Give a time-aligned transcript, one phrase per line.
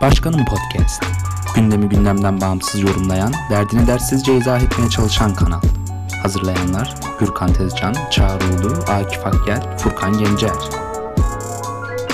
[0.00, 1.02] Başkanım Podcast.
[1.56, 5.60] Gündemi gündemden bağımsız yorumlayan, derdini dersizce izah etmeye çalışan kanal.
[6.22, 10.87] Hazırlayanlar Gürkan Tezcan, Çağrı Ulu, Akif Akgel, Furkan Gencer.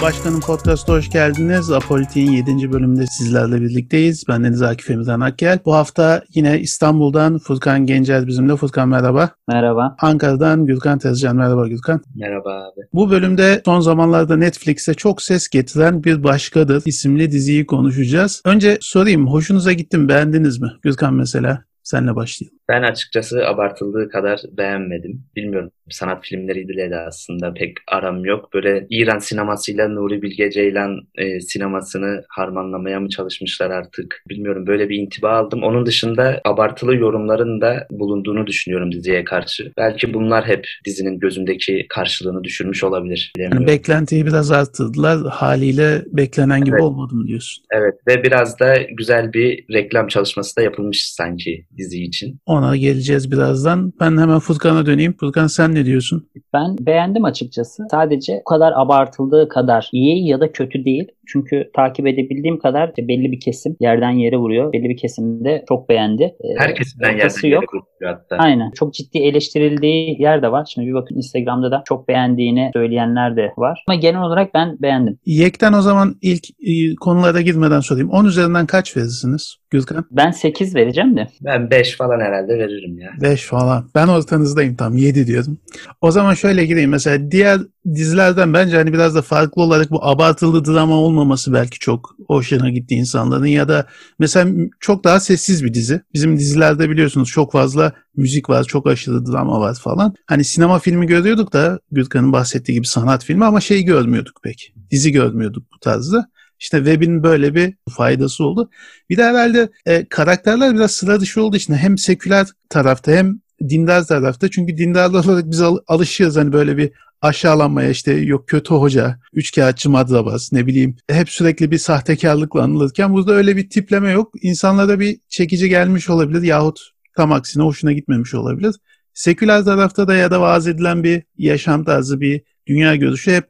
[0.04, 1.71] Başkanım Podcast'a hoş geldiniz.
[1.71, 2.73] Apolitik'in 7.
[2.73, 4.25] bölümünde sizlerle birlikteyiz.
[4.29, 5.59] Ben Deniz Akif Emirhan Akgel.
[5.64, 8.57] Bu hafta yine İstanbul'dan Furkan Gencer bizimle.
[8.57, 9.30] Furkan merhaba.
[9.48, 9.96] Merhaba.
[10.00, 11.36] Ankara'dan Gürkan Tezcan.
[11.36, 12.00] Merhaba Gürkan.
[12.14, 12.80] Merhaba abi.
[12.93, 18.43] Bu bölümde son zamanlarda Netflix'e çok ses getiren Bir Başkadır isimli diziyi konuşacağız.
[18.44, 20.08] Önce sorayım, hoşunuza gitti mi?
[20.08, 20.68] Beğendiniz mi?
[20.82, 21.64] Gürkan mesela.
[21.84, 22.58] Senle başlayalım.
[22.68, 25.24] Ben açıkçası abartıldığı kadar beğenmedim.
[25.36, 28.54] Bilmiyorum sanat filmleriyle de aslında pek aram yok.
[28.54, 34.22] Böyle İran sinemasıyla Nuri Bilge Ceylan e, sinemasını harmanlamaya mı çalışmışlar artık?
[34.28, 35.62] Bilmiyorum böyle bir intiba aldım.
[35.62, 39.72] Onun dışında abartılı yorumların da bulunduğunu düşünüyorum diziye karşı.
[39.77, 43.32] Belki bunlar hep dizinin gözündeki karşılığını düşürmüş olabilir.
[43.38, 45.19] Yani beklentiyi biraz arttırdılar.
[45.30, 46.82] Haliyle beklenen gibi evet.
[46.82, 47.64] olmadı mı diyorsun?
[47.72, 52.39] Evet ve biraz da güzel bir reklam çalışması da yapılmış sanki dizi için.
[52.47, 53.92] Ona geleceğiz birazdan.
[54.00, 55.14] Ben hemen Furkan'a döneyim.
[55.20, 56.28] Furkan sen ne diyorsun?
[56.53, 57.83] Ben beğendim açıkçası.
[57.91, 61.08] Sadece o kadar abartıldığı kadar iyi ya da kötü değil.
[61.27, 64.72] Çünkü takip edebildiğim kadar belli bir kesim yerden yere vuruyor.
[64.72, 66.22] Belli bir kesim de çok beğendi.
[66.22, 67.44] Ee, Her kesimden yerden yok.
[67.44, 68.36] yere vuruyor hatta.
[68.36, 68.70] Aynen.
[68.70, 70.70] Çok ciddi eleştirildiği yer de var.
[70.75, 73.84] Şimdi bir bakın Instagram'da da çok beğendiğini söyleyenler de var.
[73.89, 75.19] Ama genel olarak ben beğendim.
[75.27, 78.11] Yekten o zaman ilk e, konulara girmeden sorayım.
[78.11, 80.05] 10 üzerinden kaç verirsiniz Gürkan?
[80.11, 81.28] Ben 8 vereceğim de.
[81.41, 83.11] Ben 5 falan herhalde veririm ya.
[83.20, 83.84] 5 falan.
[83.94, 85.59] Ben ortanızdayım tam 7 diyordum.
[86.00, 86.91] O zaman şöyle gireyim.
[86.91, 87.59] Mesela diğer
[87.94, 92.94] dizilerden bence hani biraz da farklı olarak bu abartılı drama olmaması belki çok hoşuna gitti
[92.94, 93.86] insanların ya da
[94.18, 96.00] mesela çok daha sessiz bir dizi.
[96.14, 100.14] Bizim dizilerde biliyorsunuz çok fazla müzik var, çok aşırı drama var falan.
[100.26, 104.74] Hani sinema filmi görüyorduk da Gürkan'ın bahsettiği gibi sanat filmi ama şey görmüyorduk pek.
[104.90, 106.28] Dizi görmüyorduk bu tarzda.
[106.60, 108.70] İşte web'in böyle bir faydası oldu.
[109.10, 114.06] Bir de herhalde e, karakterler biraz sıra dışı olduğu için hem seküler tarafta hem dindar
[114.06, 114.50] tarafta.
[114.50, 116.91] Çünkü dindarlar olarak biz al- alışıyoruz hani böyle bir
[117.22, 123.32] aşağılanmaya işte yok kötü hoca, üçkağıtçı madrabaz ne bileyim hep sürekli bir sahtekarlıkla anılırken burada
[123.32, 124.32] öyle bir tipleme yok.
[124.42, 126.80] İnsanlara bir çekici gelmiş olabilir yahut
[127.16, 128.74] tam aksine hoşuna gitmemiş olabilir.
[129.14, 133.44] Seküler tarafta da ya da vaaz edilen bir yaşam tarzı, bir dünya görüşü hep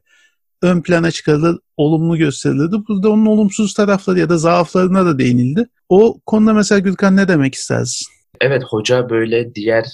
[0.61, 2.75] ön plana çıkarılır, olumlu gösterilirdi.
[2.87, 5.65] Burada onun olumsuz tarafları ya da zaaflarına da değinildi.
[5.89, 8.14] O konuda mesela Gürkan ne demek istersin?
[8.41, 9.85] Evet hoca böyle diğer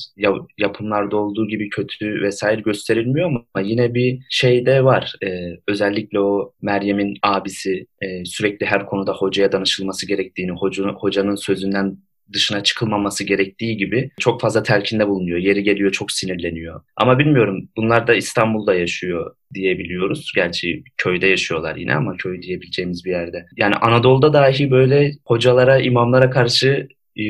[0.58, 5.14] yapımlarda olduğu gibi kötü vesaire gösterilmiyor ama yine bir şey de var.
[5.24, 11.98] Ee, özellikle o Meryem'in abisi e, sürekli her konuda hocaya danışılması gerektiğini, hocanın, hocanın sözünden
[12.34, 15.38] dışına çıkılmaması gerektiği gibi çok fazla telkinde bulunuyor.
[15.38, 16.82] Yeri geliyor çok sinirleniyor.
[16.96, 20.32] Ama bilmiyorum bunlar da İstanbul'da yaşıyor diyebiliyoruz.
[20.36, 23.46] Gerçi köyde yaşıyorlar yine ama köy diyebileceğimiz bir yerde.
[23.58, 27.24] Yani Anadolu'da dahi böyle hocalara, imamlara karşı e,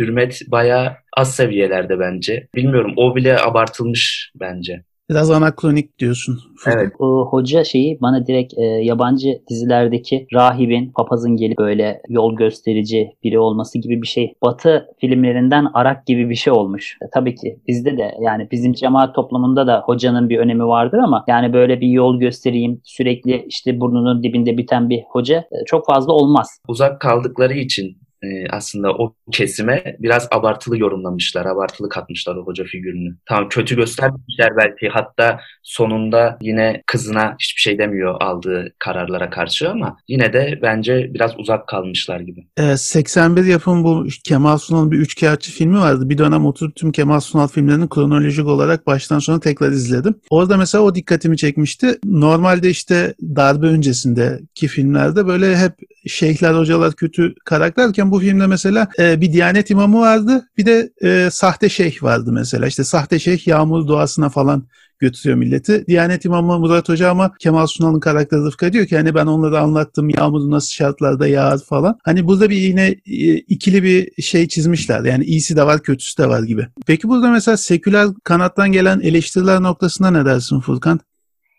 [0.00, 2.48] hürmet bayağı az seviyelerde bence.
[2.54, 4.84] Bilmiyorum o bile abartılmış bence.
[5.10, 6.38] Biraz anakronik diyorsun.
[6.66, 6.92] Evet.
[6.98, 13.38] O hoca şeyi bana direkt e, yabancı dizilerdeki rahibin, papazın gelip böyle yol gösterici biri
[13.38, 14.34] olması gibi bir şey.
[14.42, 16.98] Batı filmlerinden arak gibi bir şey olmuş.
[17.02, 21.24] E, tabii ki bizde de yani bizim cemaat toplumunda da hocanın bir önemi vardır ama
[21.28, 26.12] yani böyle bir yol göstereyim sürekli işte burnunun dibinde biten bir hoca e, çok fazla
[26.12, 26.60] olmaz.
[26.68, 33.16] Uzak kaldıkları için e, aslında o kesime biraz abartılı yorumlamışlar, abartılı katmışlar o hoca figürünü.
[33.26, 39.96] Tamam kötü göstermişler belki hatta sonunda yine kızına hiçbir şey demiyor aldığı kararlara karşı ama
[40.08, 42.46] yine de bence biraz uzak kalmışlar gibi.
[42.56, 46.08] E, 81 yapım bu Kemal Sunal'ın bir üçkağıtçı filmi vardı.
[46.08, 50.14] Bir dönem oturup tüm Kemal Sunal filmlerini kronolojik olarak baştan sona tekrar izledim.
[50.30, 51.98] Orada mesela o dikkatimi çekmişti.
[52.04, 55.72] Normalde işte darbe öncesindeki filmlerde böyle hep
[56.06, 60.48] şeyhler, hocalar kötü karakterken bu filmde mesela e, bir Diyanet imamı vardı.
[60.56, 62.66] Bir de e, sahte şeyh vardı mesela.
[62.66, 64.66] İşte sahte şeyh yağmur duasına falan
[65.00, 65.84] götürüyor milleti.
[65.86, 70.08] Diyanet imamı Murat Hoca ama Kemal Sunal'ın karakteri Rıfkı diyor ki hani ben onları anlattım
[70.08, 71.98] yağmur nasıl şartlarda yağar falan.
[72.04, 75.04] Hani burada bir yine e, ikili bir şey çizmişler.
[75.04, 76.66] Yani iyisi de var kötüsü de var gibi.
[76.86, 81.00] Peki burada mesela seküler kanattan gelen eleştiriler noktasında ne dersin Furkan?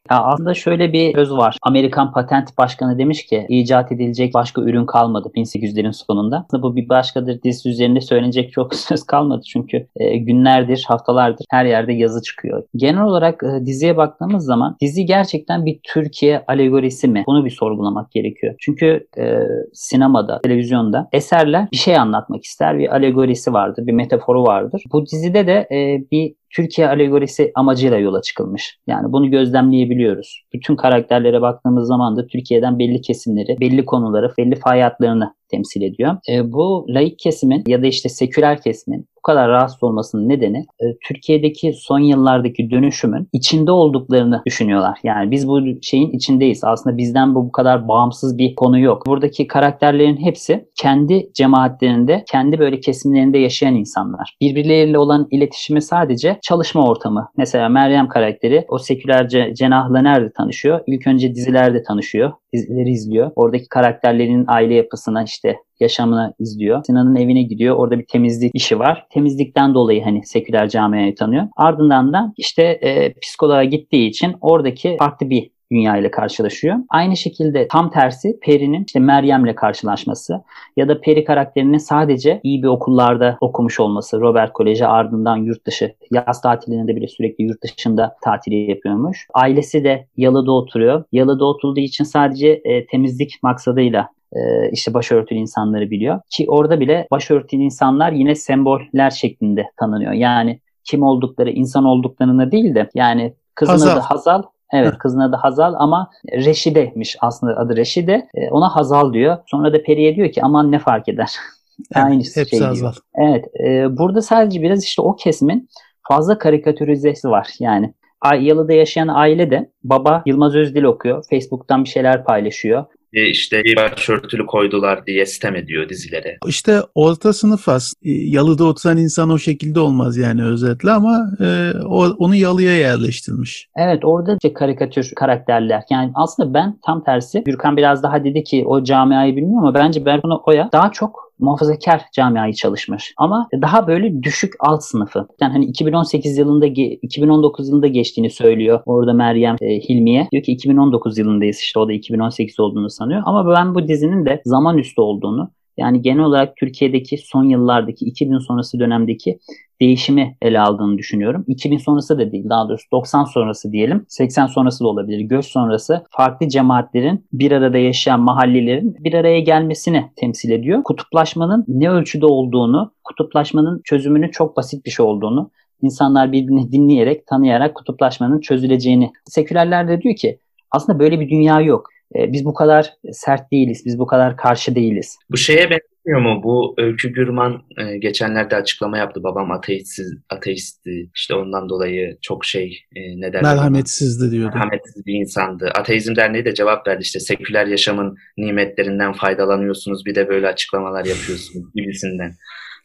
[0.09, 1.57] Ya aslında şöyle bir söz var.
[1.61, 6.45] Amerikan Patent Başkanı demiş ki icat edilecek başka ürün kalmadı 1800'lerin sonunda.
[6.47, 11.65] Aslında bu bir başkadır dizisi üzerinde söylenecek çok söz kalmadı çünkü e, günlerdir, haftalardır her
[11.65, 12.63] yerde yazı çıkıyor.
[12.75, 17.23] Genel olarak e, diziye baktığımız zaman dizi gerçekten bir Türkiye alegorisi mi?
[17.27, 18.55] Bunu bir sorgulamak gerekiyor.
[18.59, 19.39] Çünkü e,
[19.73, 22.77] sinemada, televizyonda eserler bir şey anlatmak ister.
[22.77, 24.83] Bir alegorisi vardır, bir metaforu vardır.
[24.91, 28.79] Bu dizide de e, bir Türkiye alegorisi amacıyla yola çıkılmış.
[28.87, 30.43] Yani bunu gözlemleyebiliyoruz.
[30.53, 36.17] Bütün karakterlere baktığımız zaman da Türkiye'den belli kesimleri, belli konuları, belli faaliyetlerini temsil ediyor.
[36.29, 40.85] E, bu laik kesimin ya da işte seküler kesimin bu kadar rahatsız olmasının nedeni e,
[41.07, 44.99] Türkiye'deki son yıllardaki dönüşümün içinde olduklarını düşünüyorlar.
[45.03, 46.63] Yani biz bu şeyin içindeyiz.
[46.63, 49.05] Aslında bizden bu bu kadar bağımsız bir konu yok.
[49.07, 54.37] Buradaki karakterlerin hepsi kendi cemaatlerinde, kendi böyle kesimlerinde yaşayan insanlar.
[54.41, 57.29] Birbirleriyle olan iletişimi sadece çalışma ortamı.
[57.37, 60.79] Mesela Meryem karakteri o seküler cenahla nerede tanışıyor?
[60.87, 62.31] İlk önce dizilerde tanışıyor.
[62.53, 63.31] Dizileri izliyor.
[63.35, 66.83] Oradaki karakterlerin aile yapısına işte yaşamını izliyor.
[66.85, 67.75] Sinan'ın evine gidiyor.
[67.75, 69.07] Orada bir temizlik işi var.
[69.09, 71.47] Temizlikten dolayı hani seküler camiayı tanıyor.
[71.55, 76.75] Ardından da işte e, psikoloğa gittiği için oradaki farklı bir dünya ile karşılaşıyor.
[76.89, 80.43] Aynı şekilde tam tersi Peri'nin işte Meryem'le karşılaşması
[80.77, 84.21] ya da Peri karakterinin sadece iyi bir okullarda okumuş olması.
[84.21, 85.95] Robert Koleji ardından yurt dışı.
[86.11, 89.27] Yaz tatilinde bile sürekli yurt dışında tatili yapıyormuş.
[89.33, 91.03] Ailesi de Yalı'da oturuyor.
[91.11, 96.19] Yalı'da oturduğu için sadece e, temizlik maksadıyla e, işte başörtülü insanları biliyor.
[96.29, 100.11] Ki orada bile başörtülü insanlar yine semboller şeklinde tanınıyor.
[100.11, 103.91] Yani kim oldukları, insan olduklarını değil de yani kızın Hazal.
[103.91, 104.43] adı Hazal.
[104.73, 108.27] Evet kızın adı Hazal ama Reşide'miş aslında adı Reşide.
[108.35, 109.37] E, ona Hazal diyor.
[109.45, 111.31] Sonra da Peri'ye diyor ki aman ne fark eder.
[111.95, 112.75] Aynı hepsi şey Hazal.
[112.75, 112.95] Diyor.
[113.15, 113.45] Evet.
[113.59, 115.69] E, burada sadece biraz işte o kesimin
[116.09, 117.47] fazla karikatürizesi var.
[117.59, 117.93] Yani
[118.39, 121.23] Yalı'da yaşayan aile de baba Yılmaz Özdil okuyor.
[121.29, 126.37] Facebook'tan bir şeyler paylaşıyor işte bir başörtülü koydular diye sitem ediyor dizilere.
[126.47, 127.93] İşte orta sınıf az.
[128.03, 133.67] E, yalıda oturan insan o şekilde olmaz yani özetle ama e, o, onu yalıya yerleştirmiş.
[133.75, 135.83] Evet orada işte karikatür karakterler.
[135.89, 140.05] Yani aslında ben tam tersi Gürkan biraz daha dedi ki o camiayı bilmiyor ama bence
[140.05, 143.13] Berkun Oya daha çok muhafazakar camiayı çalışmış.
[143.17, 145.27] Ama daha böyle düşük alt sınıfı.
[145.41, 150.27] Yani hani 2018 yılında 2019 yılında geçtiğini söylüyor orada Meryem e, Hilmi'ye.
[150.31, 153.21] Diyor ki 2019 yılındayız işte o da 2018 olduğunu sanıyor.
[153.25, 158.37] Ama ben bu dizinin de zaman üstü olduğunu yani genel olarak Türkiye'deki son yıllardaki 2000
[158.37, 159.39] sonrası dönemdeki
[159.81, 161.45] değişimi ele aldığını düşünüyorum.
[161.47, 164.05] 2000 sonrası da değil daha doğrusu 90 sonrası diyelim.
[164.07, 165.19] 80 sonrası da olabilir.
[165.19, 170.83] Göç sonrası farklı cemaatlerin bir arada yaşayan mahallelerin bir araya gelmesini temsil ediyor.
[170.83, 175.51] Kutuplaşmanın ne ölçüde olduğunu, kutuplaşmanın çözümünün çok basit bir şey olduğunu,
[175.81, 179.11] insanlar birbirini dinleyerek, tanıyarak kutuplaşmanın çözüleceğini.
[179.25, 180.39] Sekülerler de diyor ki
[180.71, 181.89] aslında böyle bir dünya yok.
[182.15, 185.17] Ee, biz bu kadar sert değiliz, biz bu kadar karşı değiliz.
[185.31, 186.43] Bu şeye benziyor mu?
[186.43, 189.23] Bu Öykü Gürman e, geçenlerde açıklama yaptı.
[189.23, 191.09] Babam ateistsiz, ateistti.
[191.15, 193.55] İşte ondan dolayı çok şey e, ne derler?
[193.55, 194.55] Merhametsizdi diyordu.
[194.55, 195.71] Merhametsiz bir insandı.
[195.75, 197.01] Ateizm Derneği de cevap verdi.
[197.01, 200.05] İşte seküler yaşamın nimetlerinden faydalanıyorsunuz.
[200.05, 202.33] Bir de böyle açıklamalar yapıyorsunuz gibisinden.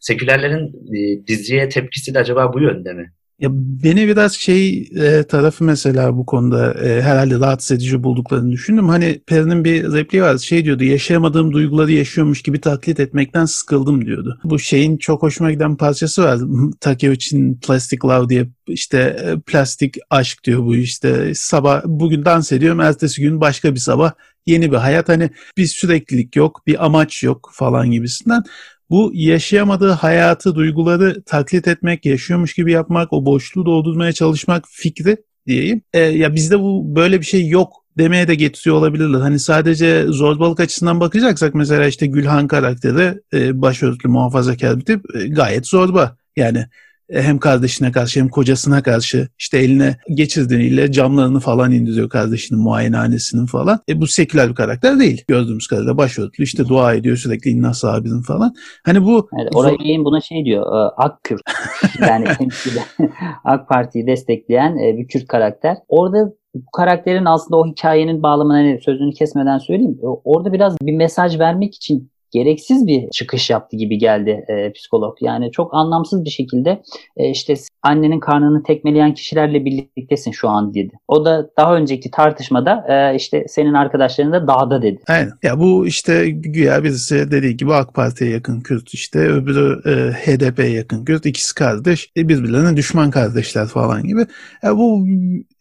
[0.01, 3.13] Sekülerlerin e, diziye tepkisi de acaba bu yönde mi?
[3.39, 8.89] Ya beni biraz şey e, tarafı mesela bu konuda e, herhalde rahatsız edici bulduklarını düşündüm.
[8.89, 10.39] Hani Peri'nin bir repliği var.
[10.39, 14.39] Şey diyordu yaşayamadığım duyguları yaşıyormuş gibi taklit etmekten sıkıldım diyordu.
[14.45, 16.41] Bu şeyin çok hoşuma giden parçası var.
[16.81, 22.81] Takeuchi'nin Plastic Love diye işte e, plastik aşk diyor bu işte sabah bugün dans ediyorum
[22.81, 24.13] ertesi gün başka bir sabah
[24.47, 28.43] yeni bir hayat hani bir süreklilik yok bir amaç yok falan gibisinden
[28.91, 35.17] bu yaşayamadığı hayatı, duyguları taklit etmek, yaşıyormuş gibi yapmak, o boşluğu doldurmaya çalışmak fikri
[35.47, 35.83] diyeyim.
[35.93, 39.21] E, ya bizde bu böyle bir şey yok demeye de getiriyor olabilirler.
[39.21, 45.29] Hani sadece zorbalık açısından bakacaksak mesela işte Gülhan karakteri e, başörtülü muhafazakar bir tip e,
[45.29, 46.17] gayet zorba.
[46.37, 46.67] Yani
[47.13, 53.81] hem kardeşine karşı hem kocasına karşı işte eline geçirdiğiyle camlarını falan indiriyor kardeşinin muayenehanesinin falan.
[53.89, 55.25] E bu seküler bir karakter değil.
[55.29, 58.55] Gördüğümüz kadarıyla başörtülü işte dua ediyor sürekli inna sahibirin falan.
[58.85, 61.43] Hani bu evet, orayı buna şey diyor e, Ak Kürt
[62.01, 62.25] yani
[63.45, 65.77] AK Parti'yi destekleyen e, bir Kürt karakter.
[65.89, 69.99] Orada bu karakterin aslında o hikayenin bağlamını hani sözünü kesmeden söyleyeyim.
[70.25, 75.17] Orada biraz bir mesaj vermek için gereksiz bir çıkış yaptı gibi geldi e, psikolog.
[75.21, 76.83] Yani çok anlamsız bir şekilde
[77.17, 77.57] e, işte
[77.87, 80.93] annenin karnını tekmeleyen kişilerle birliktesin şu an dedi.
[81.09, 85.01] O da daha önceki tartışmada e, işte senin arkadaşların da dağda dedi.
[85.09, 85.33] Aynen.
[85.43, 90.71] Ya bu işte güya birisi dediği gibi AK Parti'ye yakın Kürt işte öbürü e, HDP'ye
[90.71, 91.27] yakın Kürt.
[91.27, 92.11] ikisi kardeş.
[92.17, 94.27] E, birbirlerine düşman kardeşler falan gibi.
[94.63, 95.07] Ya bu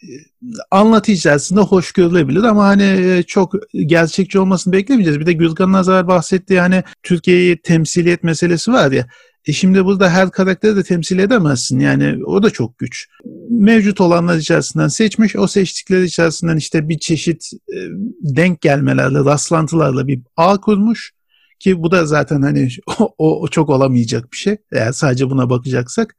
[0.04, 0.10] e,
[0.72, 3.54] anlatı içerisinde hoş görülebilir ama hani e, çok
[3.86, 5.20] gerçekçi olmasını beklemeyeceğiz.
[5.20, 9.06] Bir de Gürkan Nazar bahsettiği hani Türkiye'yi temsiliyet meselesi var ya.
[9.46, 11.80] E şimdi burada her karakteri de temsil edemezsin.
[11.80, 13.08] Yani o da çok güç.
[13.50, 15.36] Mevcut olanlar içerisinden seçmiş.
[15.36, 17.78] O seçtikleri içerisinden işte bir çeşit e,
[18.22, 21.12] denk gelmelerle, rastlantılarla bir ağ kurmuş.
[21.60, 22.70] Ki bu da zaten hani
[23.18, 24.58] o, o çok olamayacak bir şey.
[24.72, 26.16] Eğer sadece buna bakacaksak.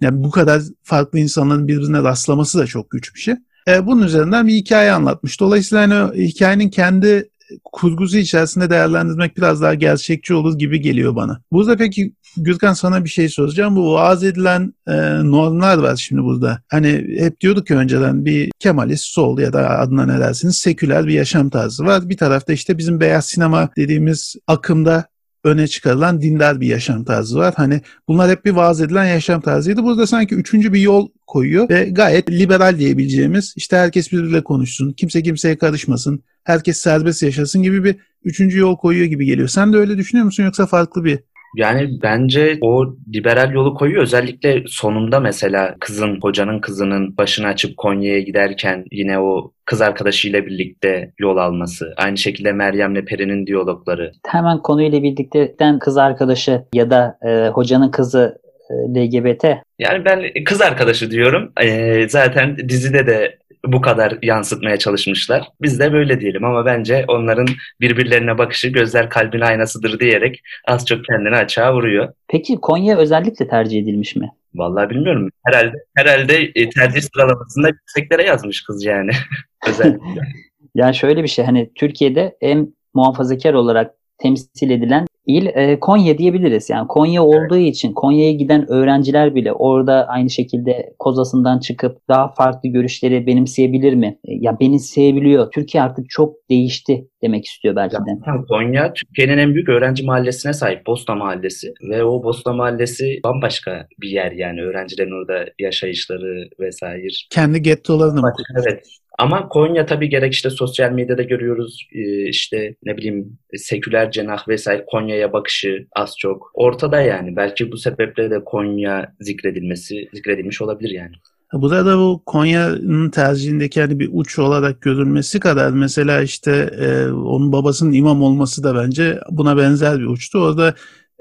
[0.00, 3.34] Yani bu kadar farklı insanların birbirine rastlaması da çok güç bir şey.
[3.68, 5.40] E, bunun üzerinden bir hikaye anlatmış.
[5.40, 7.30] Dolayısıyla hani hikayenin kendi
[7.64, 11.40] kurgusu içerisinde değerlendirmek biraz daha gerçekçi olur gibi geliyor bana.
[11.52, 13.76] Burada peki Gürkan sana bir şey soracağım.
[13.76, 14.92] Bu vaaz edilen e,
[15.24, 16.60] normlar var şimdi burada.
[16.70, 21.14] Hani hep diyorduk ki önceden bir Kemalist sol ya da adına ne dersiniz seküler bir
[21.14, 22.08] yaşam tarzı var.
[22.08, 25.04] Bir tarafta işte bizim beyaz sinema dediğimiz akımda
[25.44, 27.54] öne çıkarılan dindar bir yaşam tarzı var.
[27.56, 29.82] Hani bunlar hep bir vaaz edilen yaşam tarzıydı.
[29.82, 35.22] Burada sanki üçüncü bir yol koyuyor ve gayet liberal diyebileceğimiz işte herkes birbiriyle konuşsun, kimse
[35.22, 39.48] kimseye karışmasın, herkes serbest yaşasın gibi bir üçüncü yol koyuyor gibi geliyor.
[39.48, 41.18] Sen de öyle düşünüyor musun yoksa farklı bir
[41.56, 42.84] yani bence o
[43.14, 44.02] liberal yolu koyuyor.
[44.02, 51.12] Özellikle sonunda mesela kızın, hocanın kızının başını açıp Konya'ya giderken yine o kız arkadaşıyla birlikte
[51.18, 51.94] yol alması.
[51.96, 54.12] Aynı şekilde Meryem'le Peri'nin diyalogları.
[54.26, 58.38] Hemen konuyla birlikte kız arkadaşı ya da e, hocanın kızı
[58.70, 59.44] e, LGBT.
[59.78, 61.52] Yani ben kız arkadaşı diyorum.
[61.62, 65.48] Ee, zaten dizide de bu kadar yansıtmaya çalışmışlar.
[65.62, 67.46] Biz de böyle diyelim ama bence onların
[67.80, 72.12] birbirlerine bakışı gözler kalbin aynasıdır diyerek az çok kendini açığa vuruyor.
[72.28, 74.30] Peki Konya özellikle tercih edilmiş mi?
[74.54, 75.28] Vallahi bilmiyorum.
[75.46, 79.10] Herhalde herhalde e, tercih sıralamasında yükseklere yazmış kız yani.
[79.68, 80.20] özellikle.
[80.74, 86.70] yani şöyle bir şey hani Türkiye'de en muhafazakar olarak temsil edilen il e, Konya diyebiliriz.
[86.70, 87.68] Yani Konya olduğu evet.
[87.76, 94.18] için Konya'ya giden öğrenciler bile orada aynı şekilde kozasından çıkıp daha farklı görüşleri benimseyebilir mi?
[94.24, 95.50] E, ya benimseyebiliyor.
[95.50, 98.44] Türkiye artık çok değişti demek istiyor belki de.
[98.48, 104.08] Konya Türkiye'nin en büyük öğrenci mahallesine sahip Bosna Mahallesi ve o Bosna Mahallesi bambaşka bir
[104.08, 107.06] yer yani öğrencilerin orada yaşayışları vesaire.
[107.30, 108.32] Kendi gettolarını mı?
[108.66, 108.86] Evet.
[109.18, 114.84] Ama Konya tabii gerek işte sosyal medyada görüyoruz e, işte ne bileyim seküler cenah vesaire
[114.86, 117.36] Konya'ya bakışı az çok ortada yani.
[117.36, 121.12] Belki bu sebeple de Konya zikredilmesi zikredilmiş olabilir yani.
[121.52, 127.52] Burada da bu Konya'nın tercihindeki hani bir uç olarak görülmesi kadar mesela işte e, onun
[127.52, 130.38] babasının imam olması da bence buna benzer bir uçtu.
[130.38, 130.74] Orada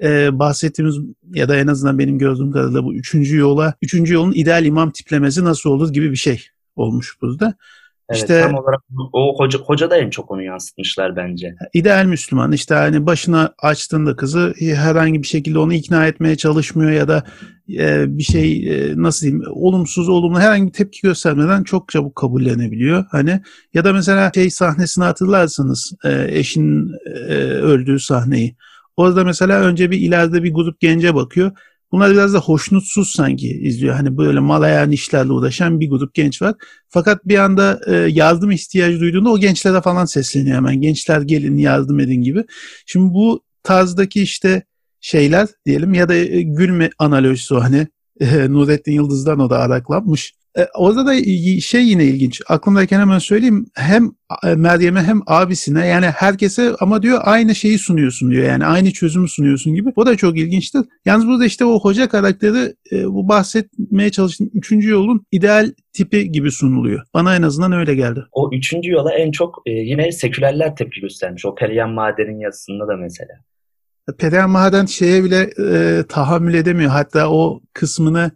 [0.04, 0.96] e, bahsettiğimiz
[1.34, 5.44] ya da en azından benim gördüğüm kadarıyla bu üçüncü yola, üçüncü yolun ideal imam tiplemesi
[5.44, 6.46] nasıl olur gibi bir şey
[6.76, 7.54] olmuş burada.
[8.10, 8.82] Evet, işte tam olarak
[9.14, 11.56] o hoca, hoca da en çok onu yansıtmışlar bence.
[11.74, 17.08] İdeal Müslüman işte hani başına açtığında kızı herhangi bir şekilde onu ikna etmeye çalışmıyor ya
[17.08, 17.24] da
[17.70, 23.06] e, bir şey e, nasıl diyeyim olumsuz olumlu herhangi bir tepki göstermeden çok çabuk kabullenebiliyor.
[23.12, 23.42] Hani
[23.74, 28.56] ya da mesela şey sahnesini hatırlarsınız e, eşin e, öldüğü sahneyi.
[28.98, 31.52] Orada mesela önce bir ileride bir grup gence bakıyor
[31.94, 33.96] Bunlar biraz da hoşnutsuz sanki izliyor.
[33.96, 36.56] Hani böyle malayan işlerle uğraşan bir grup genç var.
[36.90, 40.82] Fakat bir anda e, yardım ihtiyacı duyduğunda o gençlere falan sesleniyor hemen.
[40.82, 42.44] Gençler gelin yardım edin gibi.
[42.86, 44.64] Şimdi bu tarzdaki işte
[45.02, 47.88] şeyler diyelim ya da e, gülme analojisi o hani
[48.20, 50.34] e, Nurettin Yıldız'dan o da araklanmış.
[50.58, 51.24] E, orada da
[51.62, 52.42] şey yine ilginç.
[52.50, 53.66] Aklımdayken hemen söyleyeyim.
[53.74, 54.12] Hem
[54.46, 58.48] e, Meryem'e hem abisine yani herkese ama diyor aynı şeyi sunuyorsun diyor.
[58.48, 59.90] Yani aynı çözümü sunuyorsun gibi.
[59.96, 60.82] O da çok ilginçtir.
[61.06, 66.52] Yalnız burada işte o hoca karakteri e, bu bahsetmeye çalıştığım üçüncü yolun ideal tipi gibi
[66.52, 67.02] sunuluyor.
[67.14, 68.24] Bana en azından öyle geldi.
[68.32, 71.46] O üçüncü yola en çok e, yine sekülerler tepki göstermiş.
[71.46, 73.34] O Periyan Maden'in yazısında da mesela.
[74.20, 76.92] Periyan Maden şeye bile e, tahammül edemiyor.
[76.92, 78.32] Hatta o kısmını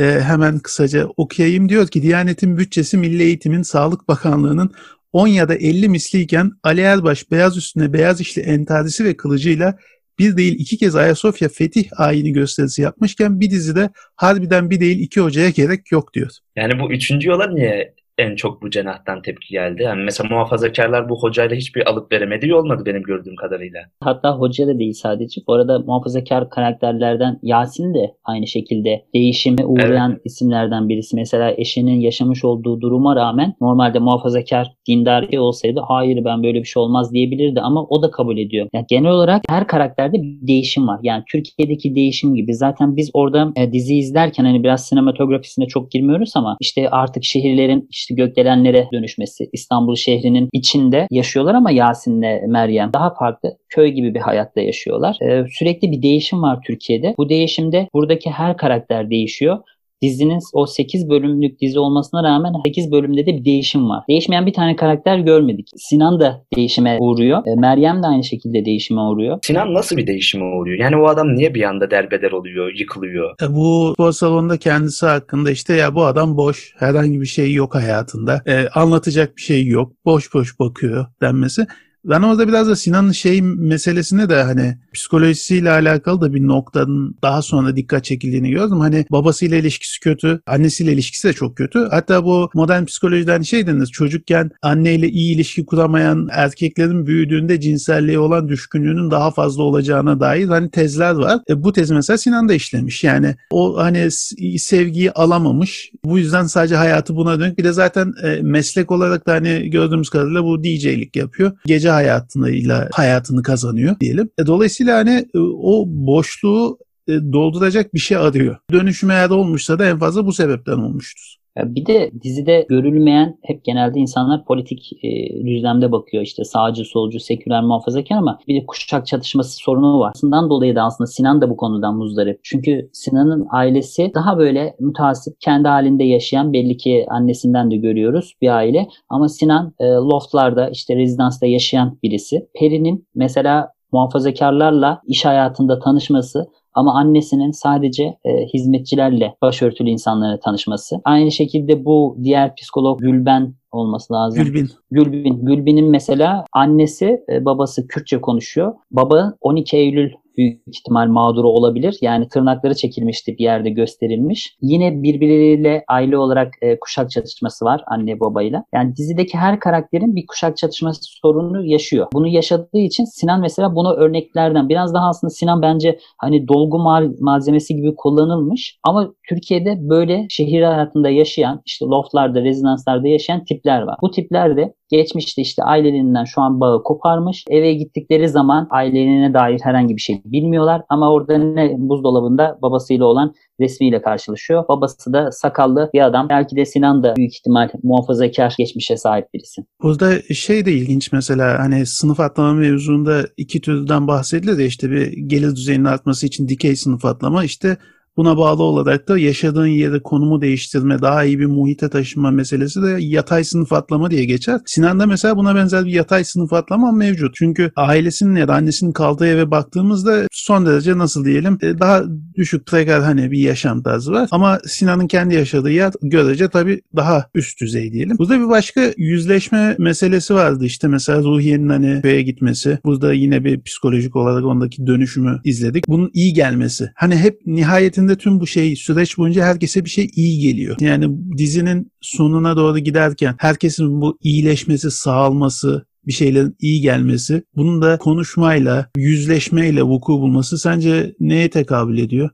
[0.00, 1.68] e, hemen kısaca okuyayım.
[1.68, 4.74] Diyor ki Diyanet'in bütçesi Milli Eğitim'in Sağlık Bakanlığı'nın
[5.12, 9.78] 10 ya da 50 misliyken Ali Erbaş beyaz üstüne beyaz işli entazisi ve kılıcıyla
[10.18, 15.20] bir değil iki kez Ayasofya fetih ayini gösterisi yapmışken bir dizide harbiden bir değil iki
[15.20, 16.30] hocaya gerek yok diyor.
[16.56, 19.82] Yani bu üçüncü yola niye en çok bu cenahtan tepki geldi.
[19.82, 23.80] Yani mesela muhafazakarlar bu hocayla hiçbir alıp veremediği olmadı benim gördüğüm kadarıyla.
[24.00, 25.40] Hatta hoca da değil sadece.
[25.48, 30.20] Bu arada muhafazakar karakterlerden Yasin de aynı şekilde değişime uğrayan evet.
[30.24, 31.16] isimlerden birisi.
[31.16, 36.82] Mesela eşinin yaşamış olduğu duruma rağmen normalde muhafazakar dindar olsaydı hayır ben böyle bir şey
[36.82, 38.68] olmaz diyebilirdi ama o da kabul ediyor.
[38.72, 41.00] Yani genel olarak her karakterde bir değişim var.
[41.02, 42.54] Yani Türkiye'deki değişim gibi.
[42.54, 47.86] Zaten biz orada e, dizi izlerken hani biraz sinematografisine çok girmiyoruz ama işte artık şehirlerin
[47.90, 54.20] işte gökdelenlere dönüşmesi, İstanbul şehrinin içinde yaşıyorlar ama Yasin'le Meryem daha farklı köy gibi bir
[54.20, 55.18] hayatta yaşıyorlar.
[55.22, 57.14] Ee, sürekli bir değişim var Türkiye'de.
[57.18, 59.58] Bu değişimde buradaki her karakter değişiyor
[60.02, 64.04] dizinin o 8 bölümlük dizi olmasına rağmen 8 bölümde de bir değişim var.
[64.08, 65.68] Değişmeyen bir tane karakter görmedik.
[65.76, 67.42] Sinan da değişime uğruyor.
[67.46, 69.38] E, Meryem de aynı şekilde değişime uğruyor.
[69.42, 70.78] Sinan nasıl bir değişime uğruyor?
[70.78, 73.34] Yani o adam niye bir anda derbeder oluyor, yıkılıyor?
[73.42, 77.74] E, bu spor salonunda kendisi hakkında işte ya bu adam boş, herhangi bir şey yok
[77.74, 78.42] hayatında.
[78.46, 81.66] E, anlatacak bir şey yok, boş boş bakıyor denmesi.
[82.04, 87.42] Ben orada biraz da Sinan'ın şey meselesine de hani psikolojisiyle alakalı da bir noktanın daha
[87.42, 88.80] sonra dikkat çekildiğini gördüm.
[88.80, 91.88] Hani babasıyla ilişkisi kötü, annesiyle ilişkisi de çok kötü.
[91.90, 98.48] Hatta bu modern psikolojiden şey denir çocukken anneyle iyi ilişki kuramayan erkeklerin büyüdüğünde cinselliğe olan
[98.48, 101.40] düşkünlüğünün daha fazla olacağına dair hani tezler var.
[101.48, 103.04] E, bu tez mesela Sinan da işlemiş.
[103.04, 104.10] Yani o hani
[104.58, 105.90] sevgiyi alamamış.
[106.04, 107.58] Bu yüzden sadece hayatı buna dönük.
[107.58, 111.52] Bir de zaten e, meslek olarak da hani gördüğümüz kadarıyla bu DJ'lik yapıyor.
[111.66, 114.30] Gece hayatıyla hayatını kazanıyor diyelim.
[114.38, 118.56] E, dolayısıyla hani e, o boşluğu e, dolduracak bir şey arıyor.
[118.72, 121.36] Dönüşüm eğer olmuşsa da en fazla bu sebepten olmuştur.
[121.56, 125.08] Bir de dizide görülmeyen hep genelde insanlar politik e,
[125.46, 126.22] düzlemde bakıyor.
[126.22, 130.12] işte sağcı, solcu, seküler, muhafazakar ama bir de kuşak çatışması sorunu var.
[130.14, 132.40] Aslında dolayı da aslında Sinan da bu konudan muzdarip.
[132.42, 138.48] Çünkü Sinan'ın ailesi daha böyle mütasip, kendi halinde yaşayan belli ki annesinden de görüyoruz bir
[138.56, 138.88] aile.
[139.08, 142.48] Ama Sinan e, loftlarda işte rezidansta yaşayan birisi.
[142.54, 151.00] Peri'nin mesela muhafazakarlarla iş hayatında tanışması ama annesinin sadece e, hizmetçilerle başörtülü insanlara tanışması.
[151.04, 154.44] Aynı şekilde bu diğer psikolog Gülben olması lazım.
[154.44, 154.70] Gülbin.
[154.90, 155.46] Gülbin.
[155.46, 158.74] Gülbin'in mesela annesi, e, babası Kürtçe konuşuyor.
[158.90, 161.98] Baba 12 Eylül büyük ihtimal mağduru olabilir.
[162.00, 164.56] Yani tırnakları çekilmişti bir yerde gösterilmiş.
[164.60, 168.64] Yine birbirleriyle aile olarak e, kuşak çatışması var anne babayla.
[168.74, 172.06] Yani dizideki her karakterin bir kuşak çatışması sorunu yaşıyor.
[172.12, 176.78] Bunu yaşadığı için Sinan mesela bunu örneklerden biraz daha aslında Sinan bence hani dolgu
[177.20, 183.96] malzemesi gibi kullanılmış ama Türkiye'de böyle şehir hayatında yaşayan işte loftlarda, rezidanslarda yaşayan tipler var.
[184.02, 187.44] Bu tipler de geçmişte işte ailelerinden şu an bağı koparmış.
[187.50, 193.34] Eve gittikleri zaman ailelerine dair herhangi bir şey bilmiyorlar ama orada ne buzdolabında babasıyla olan
[193.60, 194.64] resmiyle karşılaşıyor.
[194.68, 196.28] Babası da sakallı bir adam.
[196.28, 199.62] Belki de Sinan da büyük ihtimal muhafazakar geçmişe sahip birisi.
[199.82, 205.12] Burada şey de ilginç mesela hani sınıf atlama mevzunda iki türden bahsedilir de işte bir
[205.12, 207.76] gelir düzeyinin artması için dikey sınıf atlama işte
[208.16, 212.96] Buna bağlı olarak da yaşadığın yeri konumu değiştirme, daha iyi bir muhite taşınma meselesi de
[213.00, 214.60] yatay sınıf atlama diye geçer.
[214.66, 217.34] Sinan'da mesela buna benzer bir yatay sınıf atlama mevcut.
[217.34, 222.02] Çünkü ailesinin ya da annesinin kaldığı eve baktığımızda son derece nasıl diyelim e, daha
[222.34, 224.28] düşük prekar hani bir yaşam tarzı var.
[224.30, 228.18] Ama Sinan'ın kendi yaşadığı yer görece tabii daha üst düzey diyelim.
[228.18, 232.78] Burada bir başka yüzleşme meselesi vardı işte mesela Ruhiye'nin hani köye gitmesi.
[232.84, 235.88] Burada yine bir psikolojik olarak ondaki dönüşümü izledik.
[235.88, 236.90] Bunun iyi gelmesi.
[236.94, 240.76] Hani hep nihayetin nihayetinde tüm bu şey süreç boyunca herkese bir şey iyi geliyor.
[240.80, 247.98] Yani dizinin sonuna doğru giderken herkesin bu iyileşmesi, sağalması, bir şeylerin iyi gelmesi, bunun da
[247.98, 252.30] konuşmayla, yüzleşmeyle vuku bulması sence neye tekabül ediyor?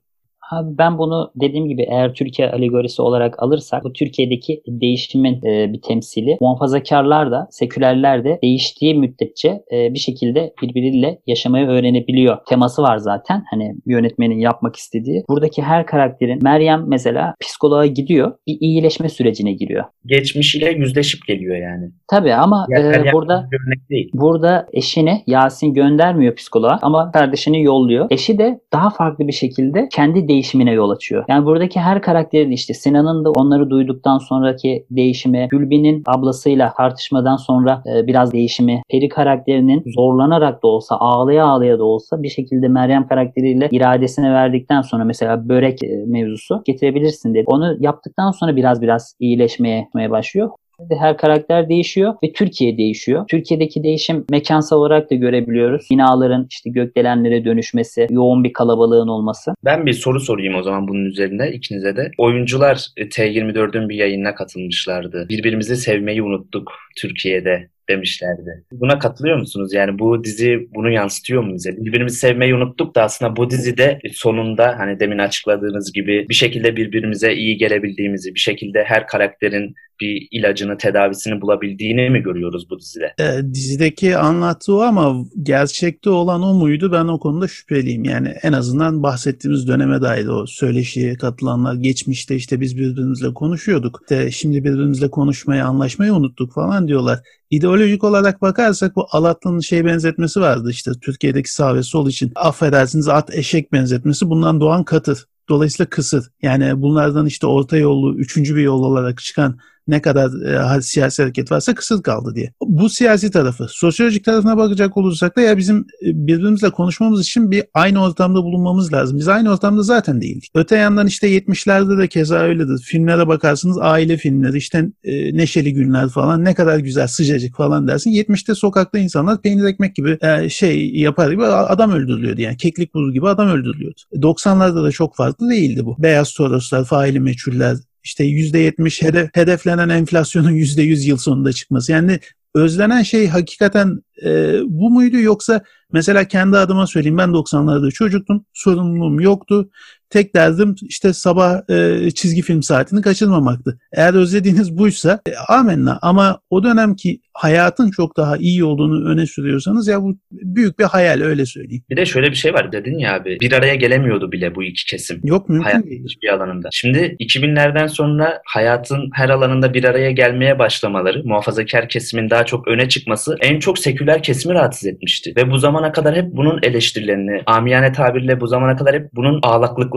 [0.51, 5.81] Abi ben bunu dediğim gibi eğer Türkiye alegorisi olarak alırsak bu Türkiye'deki değişimin e, bir
[5.81, 6.37] temsili.
[6.41, 12.39] Muhafazakarlar da sekülerler de değiştiği müddetçe e, bir şekilde birbiriyle yaşamayı öğrenebiliyor.
[12.49, 15.25] Teması var zaten hani yönetmenin yapmak istediği.
[15.29, 19.85] Buradaki her karakterin Meryem mesela psikoloğa gidiyor bir iyileşme sürecine giriyor.
[20.07, 21.91] Geçmişiyle yüzleşip geliyor yani.
[22.09, 23.49] Tabii ama e, burada
[23.91, 24.11] değil.
[24.15, 28.07] burada eşini Yasin göndermiyor psikoloğa ama kardeşini yolluyor.
[28.11, 31.25] Eşi de daha farklı bir şekilde kendi değişimini değişimine yol açıyor.
[31.29, 37.83] Yani buradaki her karakterin işte Sinan'ın da onları duyduktan sonraki değişimi, Gülbin'in ablasıyla tartışmadan sonra
[37.87, 43.09] e, biraz değişimi, Peri karakterinin zorlanarak da olsa, ağlaya ağlaya da olsa bir şekilde Meryem
[43.09, 47.45] karakteriyle iradesine verdikten sonra mesela börek e, mevzusu getirebilirsin dedi.
[47.47, 50.51] Onu yaptıktan sonra biraz biraz iyileşmeye başlıyor
[50.99, 53.25] her karakter değişiyor ve Türkiye değişiyor.
[53.29, 55.87] Türkiye'deki değişim mekansal olarak da görebiliyoruz.
[55.91, 59.55] Binaların işte gökdelenlere dönüşmesi, yoğun bir kalabalığın olması.
[59.65, 62.11] Ben bir soru sorayım o zaman bunun üzerine ikinize de.
[62.19, 65.27] Oyuncular e, T24'ün bir yayınına katılmışlardı.
[65.29, 68.65] Birbirimizi sevmeyi unuttuk Türkiye'de demişlerdi.
[68.73, 69.73] Buna katılıyor musunuz?
[69.73, 71.77] Yani bu dizi bunu yansıtıyor mu bize?
[71.77, 77.35] Birbirimizi sevmeyi unuttuk da aslında bu dizide sonunda hani demin açıkladığınız gibi bir şekilde birbirimize
[77.35, 83.15] iyi gelebildiğimizi, bir şekilde her karakterin bir ilacını, tedavisini bulabildiğini mi görüyoruz bu dizide?
[83.19, 88.05] E, dizideki anlattığı ama gerçekte olan o muydu ben o konuda şüpheliyim.
[88.05, 93.99] Yani en azından bahsettiğimiz döneme dair o söyleşiye katılanlar geçmişte işte biz birbirimizle konuşuyorduk.
[94.03, 97.19] İşte şimdi birbirimizle konuşmayı, anlaşmayı unuttuk falan diyorlar.
[97.51, 103.09] İdeolojik olarak bakarsak bu Alatlı'nın şey benzetmesi vardı işte Türkiye'deki sağ ve sol için affedersiniz
[103.09, 105.27] at eşek benzetmesi bundan doğan katır.
[105.49, 106.31] Dolayısıyla kısır.
[106.43, 109.59] Yani bunlardan işte orta yolu, üçüncü bir yol olarak çıkan
[109.91, 110.31] ne kadar
[110.79, 112.53] e, siyasi hareket varsa kısır kaldı diye.
[112.61, 113.67] Bu siyasi tarafı.
[113.69, 118.93] Sosyolojik tarafına bakacak olursak da ya bizim e, birbirimizle konuşmamız için bir aynı ortamda bulunmamız
[118.93, 119.19] lazım.
[119.19, 120.51] Biz aynı ortamda zaten değildik.
[120.55, 122.83] Öte yandan işte 70'lerde de keza öyledir.
[122.85, 128.11] Filmlere bakarsınız aile filmleri işte e, neşeli günler falan ne kadar güzel sıcacık falan dersin.
[128.11, 132.57] 70'te sokakta insanlar peynir ekmek gibi e, şey yapar gibi adam öldürülüyordu yani.
[132.57, 134.01] Keklik bulu gibi adam öldürülüyordu.
[134.15, 135.97] 90'larda da çok farklı değildi bu.
[135.99, 141.93] Beyaz Toroslar, faili meçhuller, işte %70 hedef, hedeflenen enflasyonun %100 yıl sonunda çıkması.
[141.93, 142.21] Yani
[142.55, 149.21] özlenen şey hakikaten e, bu muydu yoksa mesela kendi adıma söyleyeyim ben 90'larda çocuktum sorumluluğum
[149.21, 149.71] yoktu
[150.11, 153.79] tek derdim işte sabah e, çizgi film saatini kaçırmamaktı.
[153.93, 159.89] Eğer özlediğiniz buysa e, amenna ama o dönemki hayatın çok daha iyi olduğunu öne sürüyorsanız
[159.89, 161.85] ya bu büyük bir hayal öyle söyleyeyim.
[161.91, 164.87] Bir de şöyle bir şey var dedin ya abi bir araya gelemiyordu bile bu iki
[164.87, 165.21] kesim.
[165.25, 166.05] Yok mümkün Hayatın değil.
[166.05, 166.69] hiçbir alanında.
[166.73, 172.89] Şimdi 2000'lerden sonra hayatın her alanında bir araya gelmeye başlamaları, muhafazakar kesimin daha çok öne
[172.89, 175.33] çıkması en çok seküler kesimi rahatsız etmişti.
[175.37, 179.41] Ve bu zamana kadar hep bunun eleştirilerini, amiyane tabirle bu zamana kadar hep bunun